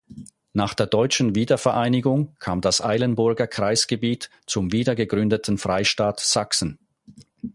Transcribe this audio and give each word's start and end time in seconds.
Nach 0.53 0.73
der 0.73 0.87
Deutschen 0.87 1.35
Wiedervereinigung 1.35 2.35
kam 2.39 2.59
das 2.59 2.83
Eilenburger 2.83 3.45
Kreisgebiet 3.45 4.31
zum 4.47 4.71
wiedergegründeten 4.71 5.59
Freistaat 5.59 6.19
Sachsen. 6.19 6.79